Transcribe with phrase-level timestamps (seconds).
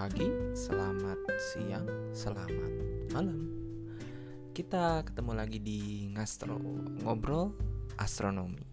[0.00, 1.84] pagi, selamat siang,
[2.16, 2.72] selamat
[3.12, 3.52] malam.
[4.56, 6.56] Kita ketemu lagi di Ngastro
[7.04, 7.52] Ngobrol
[8.00, 8.64] Astronomi.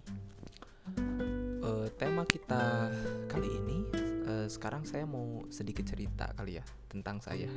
[1.59, 2.87] Uh, tema kita
[3.27, 3.83] kali ini,
[4.23, 7.51] uh, sekarang saya mau sedikit cerita kali ya tentang saya.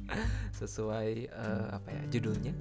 [0.64, 2.56] Sesuai uh, apa ya judulnya,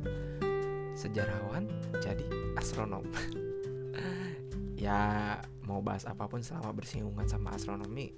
[0.92, 1.72] sejarawan
[2.04, 2.28] jadi
[2.60, 3.08] astronom.
[4.84, 8.12] ya mau bahas apa pun selama bersinggungan sama astronomi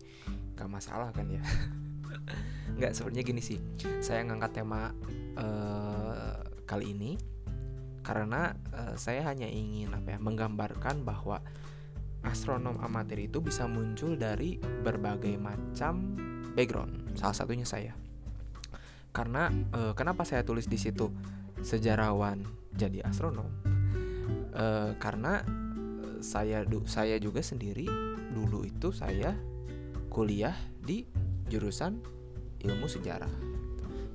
[0.57, 1.43] gak masalah kan ya
[2.75, 3.59] nggak sebenarnya gini sih.
[4.03, 4.91] Saya ngangkat tema
[5.39, 7.15] uh, kali ini
[8.05, 11.41] karena uh, saya hanya ingin apa ya menggambarkan bahwa
[12.25, 16.17] astronom amatir itu bisa muncul dari berbagai macam
[16.53, 17.93] background salah satunya saya.
[19.15, 21.07] Karena uh, kenapa saya tulis di situ
[21.63, 22.43] sejarawan
[22.75, 23.47] jadi astronom?
[24.55, 25.43] Uh, karena
[26.23, 27.87] saya saya juga sendiri
[28.31, 29.35] dulu itu saya
[30.11, 31.07] kuliah di
[31.47, 32.14] jurusan
[32.65, 33.31] ilmu sejarah.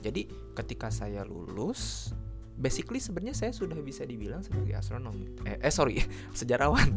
[0.00, 2.10] Jadi ketika saya lulus,
[2.58, 5.14] basically sebenarnya saya sudah bisa dibilang sebagai astronom.
[5.46, 6.02] Eh, eh sorry,
[6.38, 6.90] sejarawan.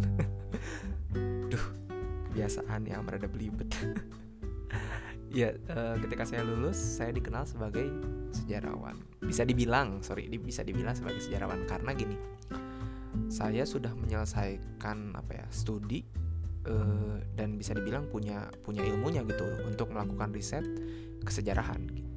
[1.51, 1.65] Duh,
[2.31, 3.69] kebiasaan yang merada belibet.
[5.39, 7.85] ya, uh, ketika saya lulus, saya dikenal sebagai
[8.33, 8.97] sejarawan.
[9.21, 12.17] Bisa dibilang, sorry, bisa dibilang sebagai sejarawan karena gini
[13.29, 16.01] saya sudah menyelesaikan apa ya studi
[16.69, 20.65] uh, dan bisa dibilang punya punya ilmunya gitu untuk melakukan riset
[21.23, 22.11] kesejarahan gitu.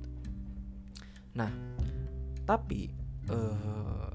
[1.37, 1.51] Nah,
[2.45, 2.91] tapi
[3.31, 4.13] uh,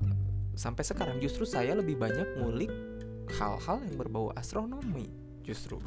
[0.55, 2.71] sampai sekarang justru saya lebih banyak ngulik
[3.39, 5.07] hal-hal yang berbau astronomi
[5.43, 5.79] justru.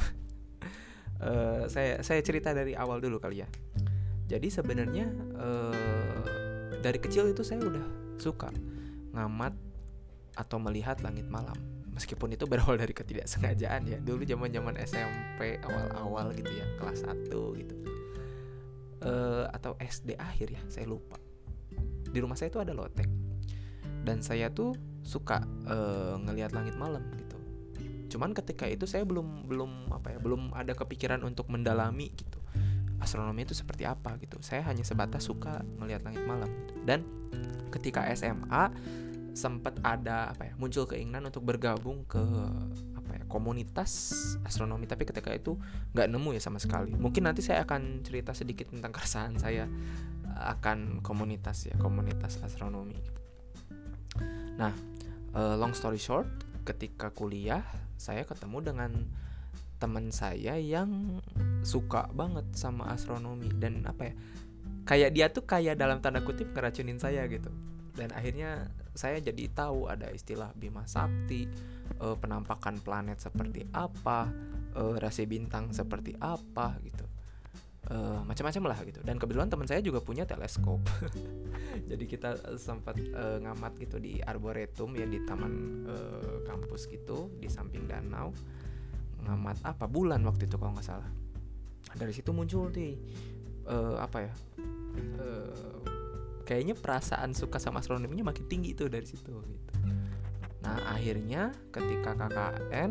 [1.20, 3.48] uh, saya saya cerita dari awal dulu kali ya.
[4.24, 6.22] Jadi sebenarnya uh,
[6.80, 8.48] dari kecil itu saya udah suka
[9.12, 9.52] ngamat
[10.34, 11.54] atau melihat langit malam
[11.94, 17.30] meskipun itu berawal dari ketidaksengajaan ya dulu zaman zaman SMP awal-awal gitu ya kelas 1
[17.30, 17.74] gitu
[19.04, 21.20] uh, atau SD akhir ya saya lupa.
[22.08, 23.08] Di rumah saya itu ada lotek.
[24.04, 27.36] Dan saya tuh suka uh, ngelihat langit malam gitu.
[28.16, 32.40] Cuman ketika itu saya belum belum apa ya belum ada kepikiran untuk mendalami gitu.
[33.00, 34.40] Astronomi itu seperti apa gitu.
[34.40, 36.72] Saya hanya sebatas suka ngelihat langit malam gitu.
[36.84, 37.04] dan
[37.74, 38.70] ketika SMA
[39.34, 42.22] sempat ada apa ya muncul keinginan untuk bergabung ke
[43.34, 44.14] komunitas
[44.46, 45.58] astronomi tapi ketika itu
[45.90, 46.94] nggak nemu ya sama sekali.
[46.94, 49.66] Mungkin nanti saya akan cerita sedikit tentang keresahan saya
[50.34, 53.02] akan komunitas ya komunitas astronomi.
[54.54, 54.70] Nah
[55.34, 56.30] uh, long story short
[56.62, 57.66] ketika kuliah
[57.98, 58.90] saya ketemu dengan
[59.82, 61.18] teman saya yang
[61.66, 64.14] suka banget sama astronomi dan apa ya
[64.86, 67.50] kayak dia tuh kayak dalam tanda kutip ngeracunin saya gitu.
[67.94, 71.50] Dan akhirnya saya jadi tahu ada istilah Bima Sakti
[71.98, 74.30] uh, penampakan planet seperti apa
[74.78, 77.02] uh, rasi bintang seperti apa gitu.
[77.84, 79.04] Uh, macam-macam lah gitu.
[79.04, 80.80] Dan kebetulan teman saya juga punya teleskop.
[81.90, 87.50] Jadi kita sempat uh, ngamat gitu di arboretum ya di taman uh, kampus gitu di
[87.50, 88.32] samping danau.
[89.26, 89.84] Ngamat apa?
[89.84, 91.10] Bulan waktu itu kalau nggak salah.
[91.92, 92.96] Dari situ muncul nih
[93.68, 94.32] uh, apa ya?
[95.20, 95.93] Uh,
[96.44, 99.72] kayaknya perasaan suka sama astronominya makin tinggi tuh dari situ gitu.
[100.60, 102.90] Nah akhirnya ketika KKN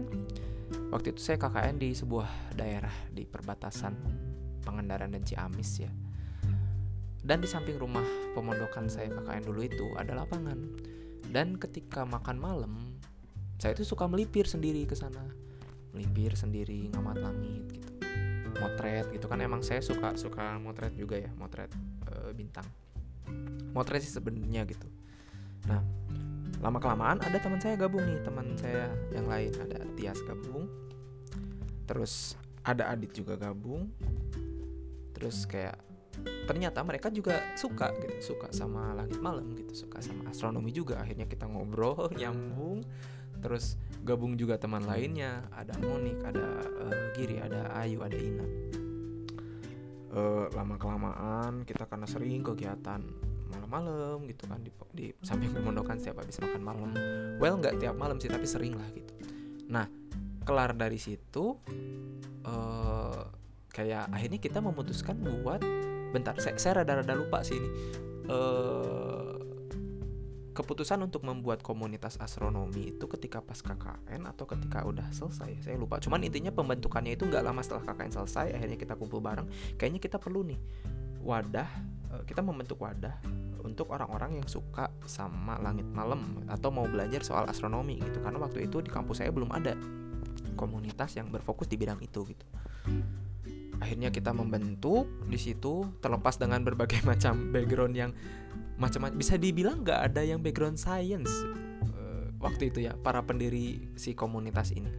[0.89, 3.93] waktu itu saya KKN di sebuah daerah di perbatasan
[4.65, 5.91] Pangandaran dan Ciamis ya.
[7.23, 8.03] Dan di samping rumah
[8.35, 10.59] pemondokan saya KKN dulu itu ada lapangan.
[11.29, 12.73] Dan ketika makan malam
[13.61, 15.23] saya itu suka melipir sendiri ke sana.
[15.93, 17.91] Melipir sendiri ngamat langit gitu.
[18.59, 21.73] Motret gitu kan emang saya suka suka motret juga ya, motret
[22.05, 22.63] e, bintang
[23.73, 24.87] motret sih sebenarnya gitu.
[25.67, 25.81] Nah
[26.63, 30.69] lama kelamaan ada teman saya gabung nih teman saya yang lain ada Tias gabung.
[31.83, 33.91] Terus ada Adit juga gabung.
[35.11, 35.75] Terus kayak
[36.47, 41.03] ternyata mereka juga suka gitu suka sama langit malam gitu suka sama astronomi juga.
[41.03, 42.85] Akhirnya kita ngobrol nyambung.
[43.43, 43.75] Terus
[44.07, 48.47] gabung juga teman lainnya ada Monik ada uh, Giri ada Ayu ada Ina
[50.13, 53.01] uh, lama kelamaan kita karena sering kegiatan
[53.53, 56.89] malam-malam gitu kan di, di samping pemondokan setiap habis makan malam.
[57.37, 59.13] Well nggak tiap malam sih tapi sering lah gitu.
[59.69, 59.85] Nah
[60.43, 61.57] kelar dari situ
[62.45, 63.21] uh,
[63.69, 65.61] kayak akhirnya kita memutuskan buat
[66.13, 67.69] bentar saya, saya rada-rada lupa sih ini.
[68.23, 69.12] Uh,
[70.53, 75.97] keputusan untuk membuat komunitas astronomi itu ketika pas KKN atau ketika udah selesai saya lupa.
[75.97, 79.49] Cuman intinya pembentukannya itu nggak lama setelah KKN selesai akhirnya kita kumpul bareng.
[79.75, 80.59] Kayaknya kita perlu nih
[81.25, 81.69] wadah
[82.13, 83.17] eh, kita membentuk wadah
[83.65, 88.21] untuk orang-orang yang suka sama langit malam atau mau belajar soal astronomi gitu.
[88.21, 89.73] Karena waktu itu di kampus saya belum ada
[90.53, 92.45] komunitas yang berfokus di bidang itu gitu.
[93.81, 98.11] Akhirnya kita membentuk di situ terlepas dengan berbagai macam background yang
[98.83, 99.15] macam-macam.
[99.15, 101.31] Bisa dibilang nggak ada yang background science
[101.95, 104.91] uh, waktu itu ya para pendiri si komunitas ini.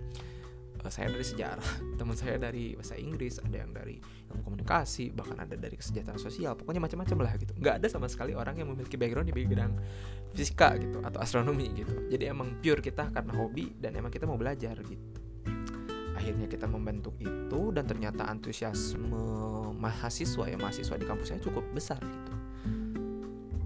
[0.80, 1.70] Uh, saya dari sejarah
[2.00, 4.00] teman saya dari bahasa Inggris ada yang dari
[4.32, 7.52] ilmu komunikasi bahkan ada dari kesejahteraan sosial pokoknya macam-macam lah gitu.
[7.60, 9.72] Nggak ada sama sekali orang yang memiliki background di bidang
[10.32, 12.08] fisika gitu atau astronomi gitu.
[12.08, 15.20] Jadi emang pure kita karena hobi dan emang kita mau belajar gitu.
[16.14, 19.44] Akhirnya kita membentuk itu dan ternyata antusiasme
[19.76, 22.43] mahasiswa ya mahasiswa di kampus saya cukup besar gitu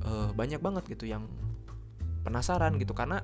[0.08, 1.28] uh, banyak banget gitu yang
[2.24, 3.20] penasaran gitu karena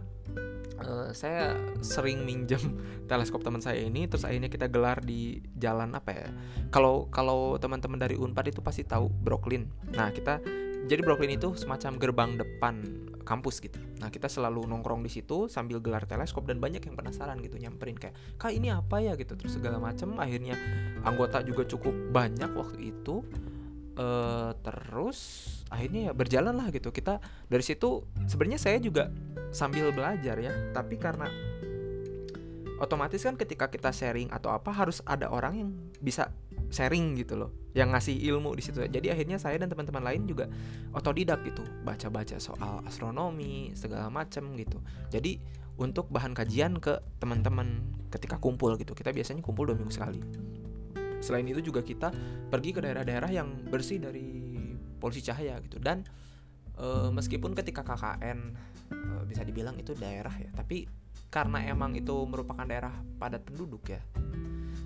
[0.85, 2.61] uh, saya sering minjem
[3.11, 6.29] teleskop teman saya ini terus akhirnya kita gelar di jalan apa ya
[6.69, 9.67] kalau kalau teman-teman dari Unpad itu pasti tahu Brooklyn
[9.97, 10.41] nah kita
[10.85, 12.85] jadi Brooklyn itu semacam gerbang depan
[13.25, 13.81] kampus gitu.
[14.05, 17.97] Nah kita selalu nongkrong di situ sambil gelar teleskop dan banyak yang penasaran gitu nyamperin
[17.97, 20.13] kayak kak ini apa ya gitu terus segala macam.
[20.21, 20.55] Akhirnya
[21.03, 23.25] anggota juga cukup banyak waktu itu.
[23.95, 25.19] Uh, terus
[25.71, 26.91] akhirnya ya berjalan lah gitu.
[26.91, 29.11] Kita dari situ sebenarnya saya juga
[29.55, 30.51] sambil belajar ya.
[30.75, 31.31] Tapi karena
[32.83, 35.71] otomatis kan ketika kita sharing atau apa harus ada orang yang
[36.03, 36.35] bisa
[36.75, 37.55] sharing gitu loh.
[37.71, 40.51] Yang ngasih ilmu di situ jadi akhirnya saya dan teman-teman lain juga
[40.91, 41.63] otodidak gitu.
[41.87, 44.83] Baca-baca soal astronomi segala macam gitu.
[45.15, 45.39] Jadi
[45.79, 47.79] untuk bahan kajian ke teman-teman
[48.11, 48.91] ketika kumpul gitu.
[48.91, 50.19] Kita biasanya kumpul dua minggu sekali
[51.25, 52.13] selain itu juga kita
[52.53, 54.29] pergi ke daerah-daerah yang bersih dari
[55.01, 55.81] polusi cahaya gitu.
[55.81, 56.05] Dan
[56.77, 58.39] e, meskipun ketika KKN
[58.91, 60.87] e, eh, bisa dibilang itu daerah ya tapi
[61.31, 63.99] karena emang itu merupakan daerah padat penduduk ya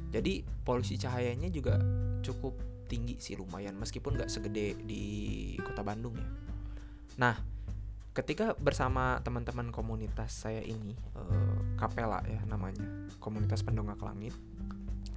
[0.08, 1.76] jadi polusi cahayanya juga
[2.25, 2.56] cukup
[2.88, 5.05] tinggi sih lumayan meskipun nggak segede di
[5.61, 6.29] kota Bandung ya.
[7.20, 7.37] Nah
[8.17, 14.32] ketika bersama teman-teman komunitas saya ini eh, Kapela ya namanya komunitas pendongak langit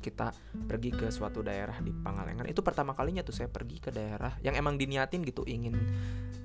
[0.01, 0.33] kita
[0.65, 2.49] pergi ke suatu daerah di Pangalengan.
[2.49, 5.77] Itu pertama kalinya tuh saya pergi ke daerah yang emang diniatin gitu ingin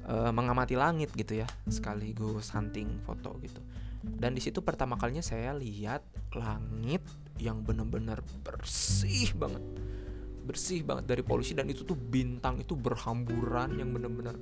[0.04, 3.58] uh, mengamati langit gitu ya sekaligus hunting foto gitu.
[4.04, 6.04] Dan di situ pertama kalinya saya lihat
[6.36, 7.02] langit
[7.40, 9.64] yang benar-benar bersih banget.
[10.46, 14.36] Bersih banget dari polusi dan itu tuh bintang itu berhamburan yang benar-benar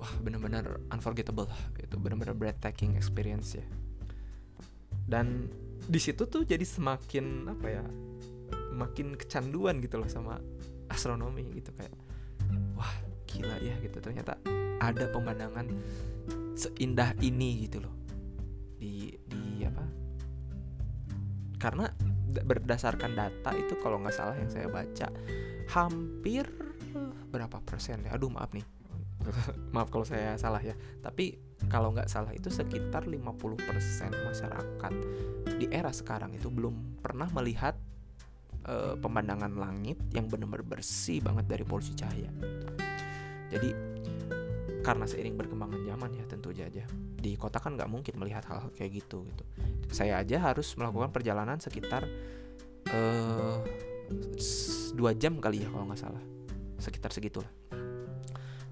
[0.00, 1.44] wah benar-benar unforgettable
[1.76, 3.66] itu benar-benar breathtaking experience ya.
[5.04, 5.50] Dan
[5.86, 7.84] di situ tuh jadi semakin apa ya
[8.74, 10.40] makin kecanduan gitu loh sama
[10.90, 11.94] astronomi gitu kayak
[12.74, 12.94] wah
[13.28, 14.02] gila ya gitu.
[14.02, 14.40] Ternyata
[14.80, 15.66] ada pemandangan
[16.56, 17.94] seindah ini gitu loh.
[18.80, 19.84] Di di apa
[21.60, 21.92] karena
[22.30, 25.12] berdasarkan data itu kalau nggak salah yang saya baca
[25.68, 26.48] hampir
[27.30, 28.16] berapa persen ya?
[28.16, 28.64] Aduh maaf nih.
[29.76, 30.72] Maaf kalau saya salah ya.
[31.04, 33.36] Tapi kalau nggak salah itu sekitar 50%
[34.24, 34.92] masyarakat
[35.60, 37.76] di era sekarang itu belum pernah melihat
[38.64, 42.30] uh, pemandangan langit yang benar-benar bersih banget dari polusi cahaya.
[43.50, 43.70] Jadi
[44.80, 46.88] karena seiring berkembangan zaman ya tentu saja
[47.20, 49.44] di kota kan nggak mungkin melihat hal, hal kayak gitu gitu.
[49.92, 52.08] Saya aja harus melakukan perjalanan sekitar
[52.94, 53.60] uh,
[54.96, 56.22] dua jam kali ya kalau nggak salah.
[56.80, 57.52] Sekitar segitulah.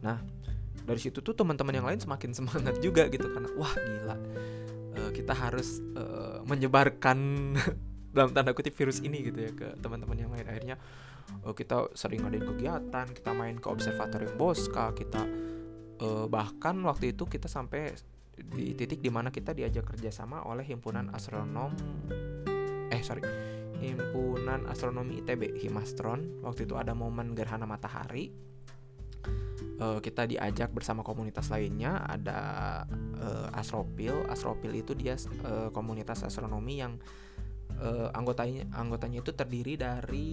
[0.01, 0.17] Nah
[0.89, 4.17] dari situ tuh teman-teman yang lain semakin semangat juga gitu karena wah gila
[4.97, 7.19] uh, kita harus uh, menyebarkan
[8.17, 10.49] dalam tanda kutip virus ini gitu ya ke teman-teman yang lain.
[10.49, 10.81] Akhirnya
[11.45, 15.29] uh, kita sering ngadain kegiatan kita main ke observatorium Bosca kita
[16.01, 17.93] uh, bahkan waktu itu kita sampai
[18.39, 21.75] di titik di mana kita diajak kerjasama oleh himpunan astronom
[22.89, 23.21] eh sorry
[23.79, 26.43] himpunan astronomi ITB Himastron.
[26.43, 28.35] Waktu itu ada momen gerhana matahari
[29.81, 32.39] uh, kita diajak bersama komunitas lainnya ada
[33.19, 34.27] uh, Astropil.
[34.29, 35.17] Astropil itu dia
[35.47, 36.99] uh, komunitas astronomi yang
[37.81, 40.31] uh, anggotanya anggotanya itu terdiri dari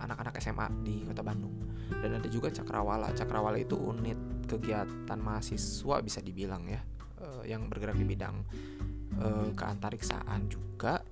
[0.00, 1.52] anak-anak SMA di Kota Bandung.
[1.90, 3.10] Dan ada juga Cakrawala.
[3.12, 4.16] Cakrawala itu unit
[4.46, 6.80] kegiatan mahasiswa bisa dibilang ya
[7.22, 8.42] uh, yang bergerak di bidang
[9.20, 11.04] uh, keantariksaan juga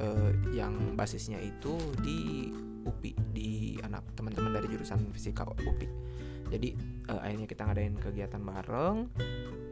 [0.00, 2.48] uh, yang basisnya itu di
[2.86, 3.50] UPI di
[3.82, 6.06] anak teman-teman dari jurusan fisika UPI
[6.50, 6.68] jadi
[7.10, 9.10] uh, akhirnya kita ngadain kegiatan bareng.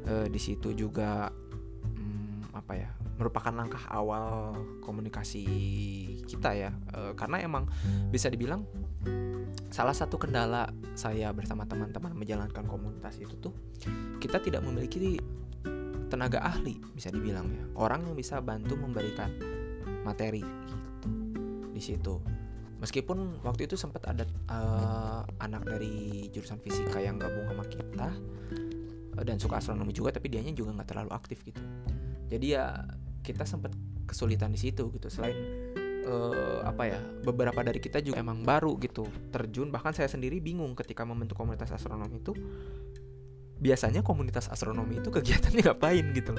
[0.05, 1.33] Uh, di situ juga
[1.97, 5.47] um, apa ya merupakan langkah awal komunikasi
[6.27, 6.75] kita ya.
[6.91, 7.71] E, karena emang
[8.11, 8.67] bisa dibilang
[9.71, 10.67] salah satu kendala
[10.99, 13.55] saya bersama teman-teman menjalankan komunitas itu tuh
[14.19, 15.23] kita tidak memiliki
[16.11, 17.63] tenaga ahli bisa dibilang ya.
[17.79, 19.31] Orang yang bisa bantu memberikan
[20.03, 20.77] materi gitu
[21.71, 22.19] di situ
[22.79, 28.09] meskipun waktu itu sempat ada uh, anak dari jurusan fisika yang gabung sama kita
[29.19, 31.63] uh, dan suka astronomi juga tapi dianya juga nggak terlalu aktif gitu.
[32.29, 32.83] Jadi ya
[33.25, 33.73] kita sempat
[34.05, 35.09] kesulitan di situ gitu.
[35.09, 35.37] Selain
[36.05, 39.73] uh, apa ya beberapa dari kita juga emang baru gitu terjun.
[39.73, 42.35] Bahkan saya sendiri bingung ketika membentuk komunitas astronomi itu
[43.55, 46.35] biasanya komunitas astronomi itu kegiatannya ngapain gitu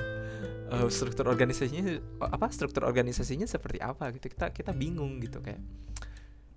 [0.70, 4.30] uh, struktur organisasinya apa struktur organisasinya seperti apa gitu.
[4.30, 5.62] Kita kita bingung gitu kayak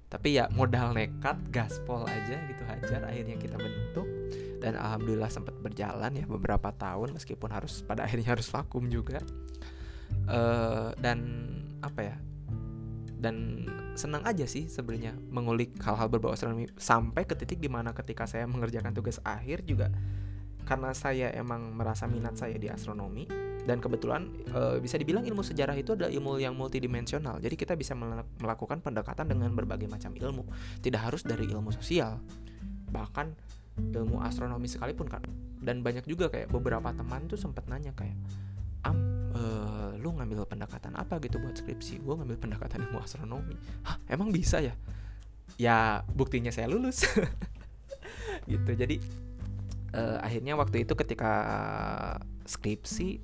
[0.09, 4.09] tapi ya modal nekat gaspol aja gitu hajar akhirnya kita bentuk.
[4.59, 9.21] Dan alhamdulillah sempat berjalan ya beberapa tahun meskipun harus pada akhirnya harus vakum juga.
[10.29, 11.21] Uh, dan
[11.85, 12.17] apa ya
[13.19, 16.71] dan senang aja sih sebenarnya mengulik hal-hal berbau astronomi.
[16.81, 19.93] Sampai ke titik di mana ketika saya mengerjakan tugas akhir juga
[20.69, 23.25] karena saya emang merasa minat saya di astronomi
[23.69, 27.37] dan kebetulan e, bisa dibilang ilmu sejarah itu adalah ilmu yang multidimensional.
[27.37, 27.93] Jadi kita bisa
[28.41, 30.49] melakukan pendekatan dengan berbagai macam ilmu.
[30.81, 32.17] Tidak harus dari ilmu sosial
[32.89, 33.37] bahkan
[33.77, 35.21] ilmu astronomi sekalipun kan
[35.61, 38.17] dan banyak juga kayak beberapa teman tuh sempat nanya kayak
[38.89, 38.97] am
[39.37, 42.01] uh, lu ngambil pendekatan apa gitu buat skripsi?
[42.01, 43.55] Gue ngambil pendekatan ilmu astronomi.
[43.85, 44.75] Hah, emang bisa ya?
[45.59, 47.05] Ya buktinya saya lulus.
[48.49, 48.71] Gitu.
[48.81, 48.97] Jadi
[49.93, 51.33] uh, akhirnya waktu itu ketika
[52.49, 53.21] skripsi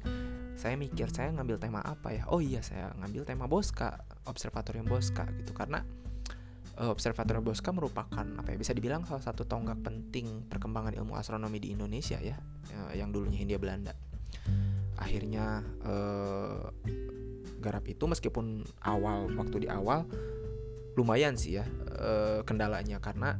[0.54, 2.24] saya mikir saya ngambil tema apa ya?
[2.30, 5.50] Oh iya saya ngambil tema Bosca observatorium Bosca gitu.
[5.50, 5.82] Karena
[6.78, 11.58] uh, observatorium Bosca merupakan apa ya bisa dibilang salah satu tonggak penting perkembangan ilmu astronomi
[11.58, 12.38] di Indonesia ya
[12.94, 13.94] yang dulunya Hindia Belanda.
[14.98, 16.70] Akhirnya uh,
[17.62, 20.06] garap itu meskipun awal waktu di awal
[20.94, 21.66] lumayan sih ya
[21.98, 23.02] uh, kendalanya.
[23.02, 23.38] Karena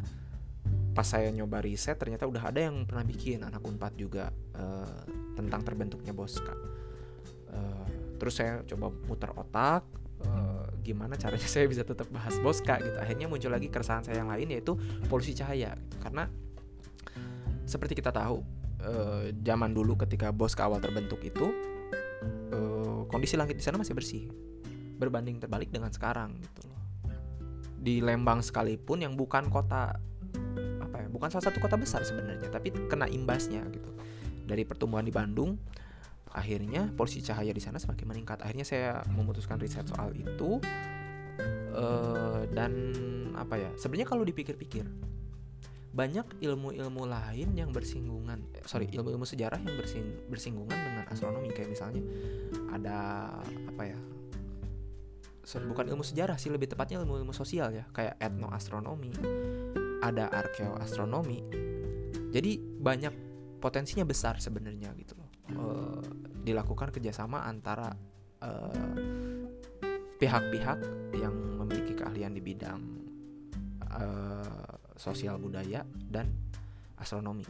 [0.95, 5.03] pas saya nyoba riset ternyata udah ada yang pernah bikin anak unpad juga uh,
[5.35, 6.55] tentang terbentuknya Bosca.
[6.55, 6.84] uh,
[8.25, 9.85] terus saya coba muter otak
[10.25, 12.97] uh, gimana caranya saya bisa tetap bahas Bosca gitu.
[12.97, 14.73] Akhirnya muncul lagi keresahan saya yang lain yaitu
[15.13, 15.97] polusi cahaya gitu.
[16.01, 16.33] karena
[17.69, 18.41] seperti kita tahu
[18.81, 21.53] uh, zaman dulu ketika bos awal terbentuk itu
[22.53, 24.25] uh, kondisi langit di sana masih bersih
[24.97, 26.65] berbanding terbalik dengan sekarang gitu
[27.85, 30.01] di Lembang sekalipun yang bukan kota
[30.81, 33.93] apa ya bukan salah satu kota besar sebenarnya tapi kena imbasnya gitu.
[34.45, 35.57] Dari pertumbuhan di Bandung
[36.35, 38.43] akhirnya polusi cahaya di sana semakin meningkat.
[38.43, 40.59] Akhirnya saya memutuskan riset soal itu
[41.73, 42.73] uh, dan
[43.39, 44.87] apa ya sebenarnya kalau dipikir-pikir
[45.95, 51.55] banyak ilmu-ilmu lain yang bersinggungan eh, sorry ilmu-ilmu sejarah yang bersing, bersinggungan dengan astronomi.
[51.55, 52.03] Kayak misalnya
[52.75, 52.99] ada
[53.71, 53.99] apa ya
[55.47, 57.87] so, bukan ilmu sejarah sih lebih tepatnya ilmu-ilmu sosial ya.
[57.95, 59.15] Kayak etnoastronomi
[60.03, 61.47] ada arkeoastronomi.
[62.35, 63.15] Jadi banyak
[63.63, 67.93] potensinya besar sebenarnya gitu loh e, dilakukan kerjasama antara
[70.21, 70.79] pihak-pihak
[71.17, 72.77] yang memiliki keahlian di bidang
[75.01, 76.29] sosial budaya dan
[77.01, 77.49] astronomi.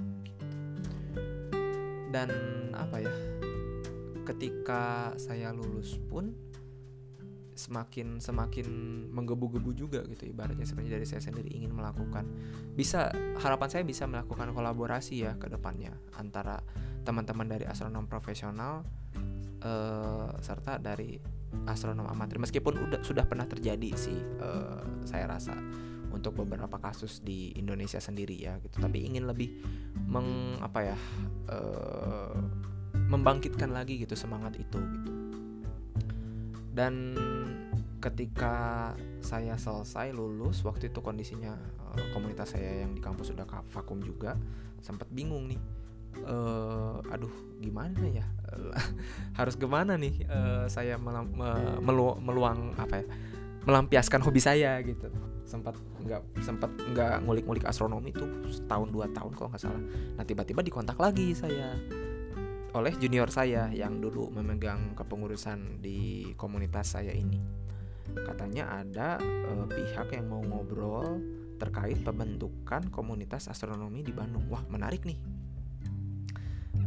[2.15, 2.31] Dan
[2.79, 3.15] apa ya
[4.23, 6.31] ketika saya lulus pun
[7.55, 8.67] semakin semakin
[9.11, 10.67] menggebu-gebu juga gitu ibaratnya.
[10.67, 12.27] Sebenarnya dari saya sendiri ingin melakukan
[12.75, 16.61] bisa harapan saya bisa melakukan kolaborasi ya ke depannya antara
[17.07, 18.83] teman-teman dari astronom profesional
[19.63, 21.17] uh, serta dari
[21.67, 22.43] astronom amatir.
[22.43, 25.55] Meskipun udah sudah pernah terjadi sih uh, saya rasa
[26.15, 28.79] untuk beberapa kasus di Indonesia sendiri ya gitu.
[28.79, 29.51] Tapi ingin lebih
[30.07, 30.99] meng apa ya
[31.51, 32.35] uh,
[33.11, 35.13] membangkitkan lagi gitu semangat itu gitu.
[36.75, 37.15] Dan
[38.05, 38.93] ketika
[39.25, 41.57] saya selesai lulus waktu itu kondisinya
[41.97, 44.37] uh, komunitas saya yang di kampus sudah vakum juga
[44.85, 45.61] sempat bingung nih
[46.29, 47.33] uh, aduh
[47.65, 48.27] gimana ya?
[49.39, 51.33] Harus gimana nih uh, saya melam,
[51.81, 53.07] melu, meluang apa ya
[53.65, 55.09] melampiaskan hobi saya gitu.
[55.49, 55.73] Sempat
[56.05, 59.81] nggak sempat nggak ngulik-ngulik astronomi itu setahun dua tahun kalau nggak salah.
[60.21, 61.73] Nah tiba-tiba dikontak lagi saya
[62.75, 67.65] oleh junior saya yang dulu memegang kepengurusan di komunitas saya ini
[68.13, 71.19] katanya ada uh, pihak yang mau ngobrol
[71.59, 74.47] terkait pembentukan komunitas astronomi di Bandung.
[74.51, 75.19] Wah menarik nih.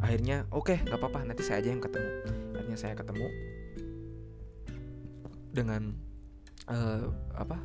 [0.03, 2.09] Akhirnya oke okay, nggak apa-apa nanti saya aja yang ketemu.
[2.53, 3.27] Akhirnya saya ketemu
[5.49, 5.81] dengan
[6.69, 7.57] uh, apa?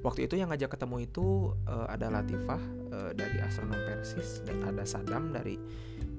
[0.00, 4.82] Waktu itu yang ngajak ketemu itu uh, ada Latifah uh, dari astronom Persis dan ada
[4.82, 5.54] Sadam dari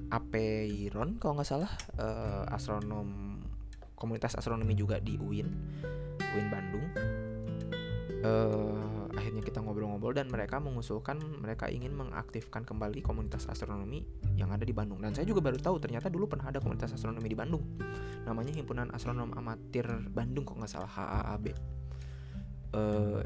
[0.07, 1.71] Apeiron kalau nggak salah.
[1.99, 3.41] Uh, astronom
[3.97, 5.49] komunitas astronomi juga di UIN
[6.35, 6.85] UIN Bandung.
[8.21, 14.05] Uh, akhirnya kita ngobrol-ngobrol dan mereka mengusulkan mereka ingin mengaktifkan kembali komunitas astronomi
[14.37, 15.01] yang ada di Bandung.
[15.01, 17.65] Dan saya juga baru tahu ternyata dulu pernah ada komunitas astronomi di Bandung.
[18.29, 21.49] Namanya himpunan astronom amatir Bandung kok nggak salah HAAB
[22.75, 23.21] uh,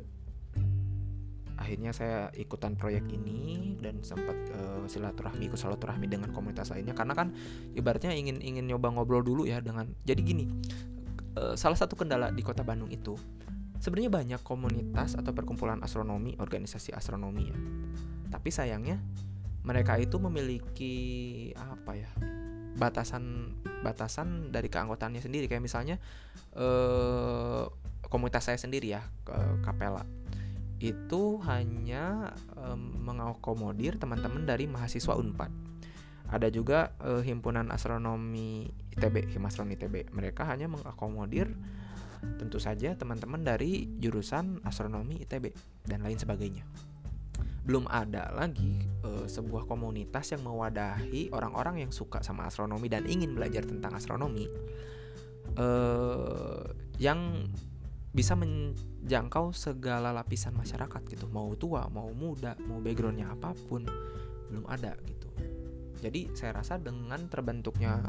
[1.55, 6.91] akhirnya saya ikutan proyek ini dan sempat uh, silaturahmi ikut silaturahmi dengan komunitas lainnya.
[6.91, 7.31] Karena kan
[7.74, 10.45] ibaratnya ingin ingin nyoba ngobrol dulu ya dengan jadi gini
[11.38, 13.15] uh, salah satu kendala di kota Bandung itu
[13.80, 17.58] sebenarnya banyak komunitas atau perkumpulan astronomi, organisasi astronomi ya.
[18.32, 18.98] Tapi sayangnya
[19.65, 20.96] mereka itu memiliki
[21.56, 22.12] apa ya?
[22.75, 25.96] batasan batasan dari keanggotaannya sendiri kayak misalnya
[26.60, 27.63] eh,
[28.12, 29.01] komunitas saya sendiri ya
[29.63, 30.04] Kapela
[30.84, 35.51] itu hanya eh, mengakomodir teman-teman dari mahasiswa Unpad
[36.34, 38.65] ada juga eh, himpunan astronomi
[38.98, 41.53] ITB Himastronomi ITB mereka hanya mengakomodir
[42.25, 45.53] tentu saja teman-teman dari jurusan astronomi ITB
[45.86, 46.65] dan lain sebagainya.
[47.65, 53.34] Belum ada lagi uh, sebuah komunitas yang mewadahi orang-orang yang suka sama astronomi dan ingin
[53.38, 54.46] belajar tentang astronomi
[55.58, 56.65] uh,
[56.98, 57.46] yang
[58.10, 61.29] bisa menjangkau segala lapisan masyarakat gitu.
[61.29, 63.86] Mau tua mau muda mau backgroundnya apa pun
[64.50, 65.25] belum ada gitu
[66.00, 68.00] jadi saya rasa dengan terbentuknya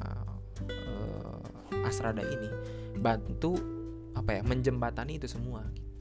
[0.64, 2.50] uh, Asrada ini
[2.98, 3.54] bantu
[4.16, 5.94] apa ya menjembatani itu semua gitu.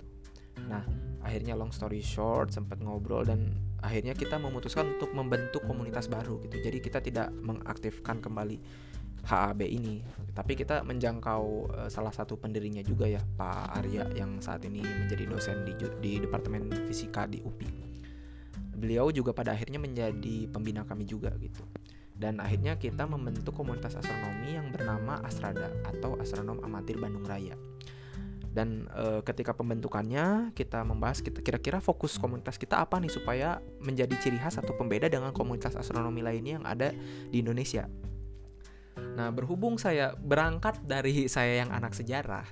[0.66, 0.82] Nah
[1.22, 6.58] akhirnya long story short sempat ngobrol dan akhirnya kita memutuskan untuk membentuk komunitas baru gitu.
[6.58, 8.58] Jadi kita tidak mengaktifkan kembali
[9.26, 10.06] HAB ini
[10.38, 15.26] tapi kita menjangkau uh, salah satu pendirinya juga ya Pak Arya yang saat ini menjadi
[15.26, 17.95] dosen di di Departemen Fisika di UPI
[18.76, 21.64] beliau juga pada akhirnya menjadi pembina kami juga gitu
[22.16, 27.60] dan akhirnya kita membentuk komunitas astronomi yang bernama Astrada atau Astronom Amatir Bandung Raya
[28.56, 34.16] dan e, ketika pembentukannya kita membahas kita kira-kira fokus komunitas kita apa nih supaya menjadi
[34.24, 36.96] ciri khas atau pembeda dengan komunitas astronomi lainnya yang ada
[37.28, 37.92] di Indonesia.
[38.96, 42.48] Nah, berhubung saya berangkat dari saya yang anak sejarah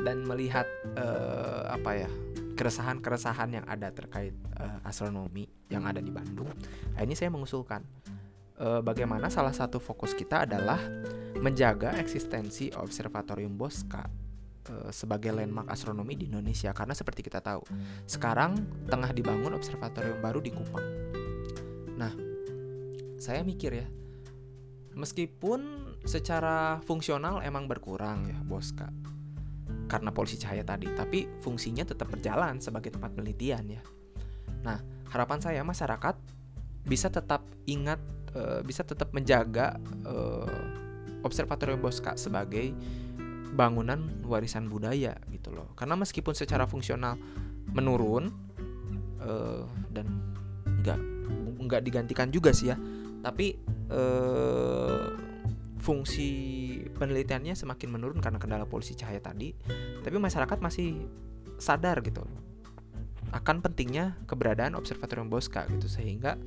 [0.00, 0.64] dan melihat
[0.96, 1.06] e,
[1.68, 2.10] apa ya
[2.56, 6.48] keresahan-keresahan yang ada terkait e, astronomi yang ada di Bandung,
[6.96, 7.84] ini saya mengusulkan
[8.56, 10.80] e, bagaimana salah satu fokus kita adalah
[11.36, 14.26] menjaga eksistensi observatorium Bosca
[14.66, 17.62] Eh, sebagai landmark astronomi di Indonesia karena seperti kita tahu
[18.02, 18.58] sekarang
[18.90, 20.86] tengah dibangun observatorium baru di Kupang.
[21.94, 22.10] Nah,
[23.14, 23.86] saya mikir ya,
[24.98, 28.90] meskipun secara fungsional emang berkurang ya Boska
[29.86, 33.82] karena polusi cahaya tadi, tapi fungsinya tetap berjalan sebagai tempat penelitian ya.
[34.66, 36.18] Nah, harapan saya masyarakat
[36.86, 37.98] bisa tetap ingat,
[38.34, 40.50] uh, bisa tetap menjaga uh,
[41.26, 42.70] observatorium Boska sebagai
[43.56, 47.16] bangunan warisan budaya gitu loh karena meskipun secara fungsional
[47.72, 48.28] menurun
[49.24, 50.06] uh, dan
[50.84, 51.00] nggak
[51.64, 52.76] nggak digantikan juga sih ya
[53.24, 53.56] tapi
[53.90, 55.08] uh,
[55.86, 56.28] fungsi
[56.98, 59.54] penelitiannya semakin menurun karena kendala polusi cahaya tadi
[60.02, 61.06] tapi masyarakat masih
[61.62, 62.26] sadar gitu
[63.34, 65.90] akan pentingnya keberadaan observatorium Bosca gitu.
[65.90, 66.38] Sehingga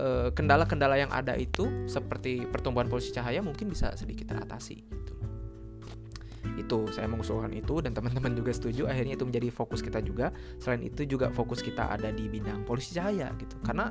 [0.00, 5.14] eh, kendala-kendala yang ada itu seperti pertumbuhan polusi cahaya mungkin bisa sedikit teratasi gitu.
[6.58, 8.90] Itu saya mengusulkan itu dan teman-teman juga setuju.
[8.90, 10.34] Akhirnya itu menjadi fokus kita juga.
[10.58, 13.54] Selain itu juga fokus kita ada di bidang polusi cahaya gitu.
[13.62, 13.88] Karena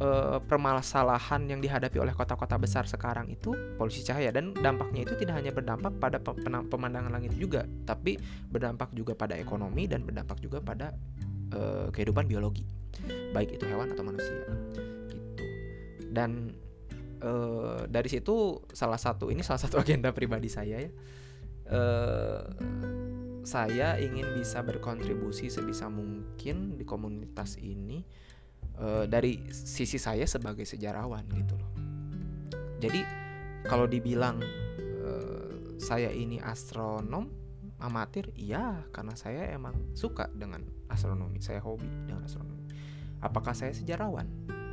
[0.00, 0.08] e,
[0.40, 4.32] permasalahan yang dihadapi oleh kota-kota besar sekarang itu polusi cahaya.
[4.32, 6.18] Dan dampaknya itu tidak hanya berdampak pada
[6.66, 8.16] pemandangan langit juga tapi
[8.48, 10.96] berdampak juga pada ekonomi dan berdampak juga pada
[11.52, 12.64] e, kehidupan biologi.
[13.36, 14.34] Baik itu hewan atau manusia.
[15.12, 15.44] Gitu.
[16.10, 16.50] Dan
[17.20, 17.32] e,
[17.86, 20.92] dari situ salah satu ini salah satu agenda pribadi saya ya.
[21.70, 22.42] Uh,
[23.46, 28.04] saya ingin bisa berkontribusi sebisa mungkin di komunitas ini
[28.80, 31.72] uh, dari sisi saya sebagai sejarawan gitu loh.
[32.80, 33.04] Jadi
[33.68, 34.40] kalau dibilang
[35.04, 37.28] uh, saya ini astronom
[37.80, 42.68] amatir, iya karena saya emang suka dengan astronomi, saya hobi dengan astronomi.
[43.20, 44.28] Apakah saya sejarawan?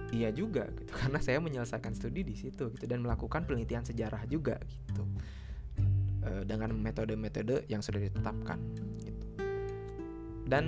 [0.07, 4.55] Iya juga gitu karena saya menyelesaikan studi di situ gitu dan melakukan penelitian sejarah juga
[4.63, 5.03] gitu
[6.23, 8.55] uh, dengan metode-metode yang sudah ditetapkan
[9.03, 9.25] gitu.
[10.47, 10.63] dan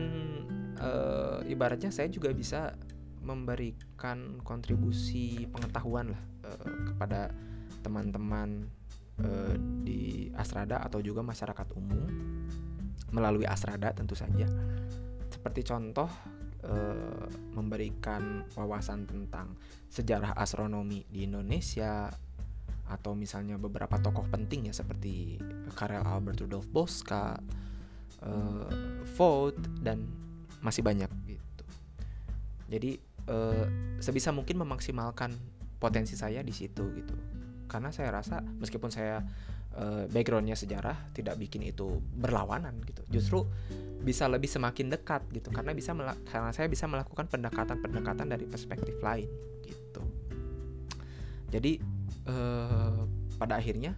[0.84, 2.76] uh, ibaratnya saya juga bisa
[3.22, 7.32] memberikan kontribusi pengetahuan lah uh, kepada
[7.84, 8.68] teman-teman
[9.22, 12.08] uh, di Asrada atau juga masyarakat umum
[13.10, 14.46] melalui Asrada tentu saja
[15.30, 16.10] seperti contoh
[16.68, 19.56] uh, memberikan wawasan tentang
[19.88, 22.12] sejarah astronomi di Indonesia
[22.90, 25.38] atau misalnya beberapa tokoh penting ya seperti
[25.78, 27.38] Karel Albert Rudolf Bosca,
[28.26, 28.70] uh,
[29.14, 30.10] Vogt dan
[30.60, 31.64] masih banyak gitu.
[32.70, 32.92] Jadi
[33.30, 33.66] uh,
[34.02, 35.38] sebisa mungkin memaksimalkan
[35.80, 37.16] potensi saya di situ gitu.
[37.70, 39.22] Karena saya rasa meskipun saya
[39.78, 43.06] uh, backgroundnya sejarah tidak bikin itu berlawanan gitu.
[43.08, 43.46] Justru
[44.02, 45.92] bisa lebih semakin dekat gitu karena bisa
[46.28, 49.30] karena saya bisa melakukan pendekatan-pendekatan dari perspektif lain
[49.64, 50.02] gitu.
[51.54, 51.80] Jadi
[52.28, 53.06] uh,
[53.38, 53.96] pada akhirnya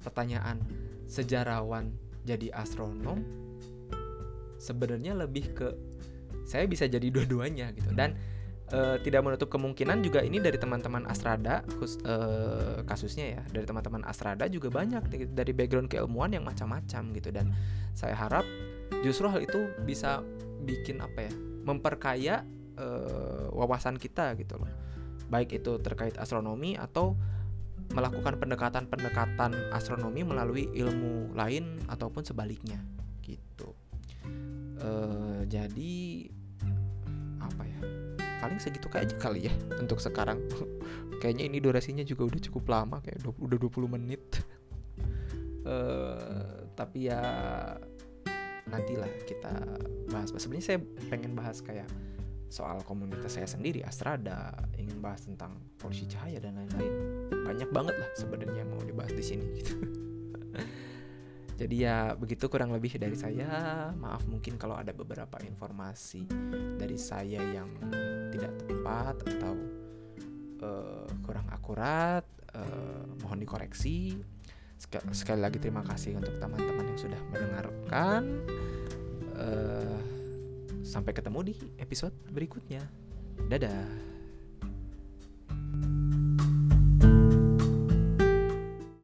[0.00, 0.62] pertanyaan
[1.10, 1.92] sejarawan
[2.24, 3.20] jadi astronom
[4.60, 5.68] sebenarnya lebih ke
[6.44, 8.16] saya bisa jadi dua-duanya gitu dan
[8.72, 14.02] uh, tidak menutup kemungkinan juga ini dari teman-teman Astrada khusus, uh, kasusnya ya dari teman-teman
[14.06, 17.52] Astrada juga banyak dari background keilmuan yang macam-macam gitu dan
[17.94, 18.46] saya harap
[19.02, 20.22] justru hal itu bisa
[20.64, 21.32] bikin apa ya
[21.66, 22.42] memperkaya
[22.78, 24.70] uh, wawasan kita gitu loh
[25.30, 27.14] baik itu terkait astronomi atau
[27.90, 32.78] melakukan pendekatan-pendekatan astronomi melalui ilmu lain ataupun sebaliknya
[33.22, 33.74] gitu.
[34.78, 36.30] Uh, jadi?
[38.50, 40.42] Paling segitu aja kali ya untuk sekarang.
[41.22, 44.42] Kayaknya ini durasinya juga udah cukup lama kayak udah 20 menit.
[45.62, 47.22] uh, tapi ya
[48.66, 49.54] nantilah kita
[50.10, 50.34] bahas.
[50.34, 51.86] Sebenarnya saya pengen bahas kayak
[52.50, 56.94] soal komunitas saya sendiri Astrada ingin bahas tentang polusi cahaya dan lain-lain
[57.46, 59.74] banyak banget lah sebenarnya mau dibahas di sini gitu
[61.62, 63.46] jadi ya begitu kurang lebih dari saya
[63.94, 66.26] maaf mungkin kalau ada beberapa informasi
[66.74, 67.70] dari saya yang
[68.30, 69.54] tidak tepat atau
[70.64, 74.18] uh, kurang akurat uh, mohon dikoreksi
[75.12, 78.22] sekali lagi terima kasih untuk teman-teman yang sudah mendengarkan
[79.36, 80.00] uh,
[80.90, 82.82] Sampai ketemu di episode berikutnya.
[83.46, 83.86] Dadah.